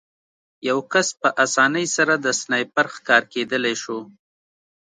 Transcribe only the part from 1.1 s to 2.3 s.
په اسانۍ سره د